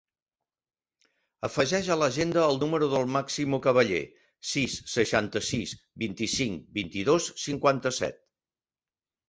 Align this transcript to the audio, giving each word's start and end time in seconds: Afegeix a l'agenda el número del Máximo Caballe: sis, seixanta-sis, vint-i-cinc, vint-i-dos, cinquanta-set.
Afegeix 1.47 1.89
a 1.95 1.97
l'agenda 2.03 2.45
el 2.53 2.57
número 2.63 2.87
del 2.95 3.05
Máximo 3.17 3.61
Caballe: 3.67 4.01
sis, 4.53 4.79
seixanta-sis, 4.95 5.77
vint-i-cinc, 6.07 6.67
vint-i-dos, 6.81 7.31
cinquanta-set. 7.47 8.23